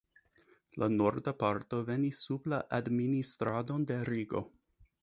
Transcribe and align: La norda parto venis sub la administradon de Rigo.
La 0.83 0.87
norda 0.93 1.33
parto 1.45 1.83
venis 1.91 2.23
sub 2.31 2.51
la 2.55 2.63
administradon 2.81 3.89
de 3.93 4.05
Rigo. 4.13 4.45